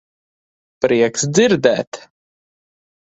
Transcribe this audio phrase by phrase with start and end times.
[0.85, 1.99] Prieks dzirdēt.